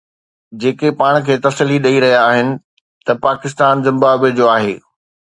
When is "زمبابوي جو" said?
3.89-4.45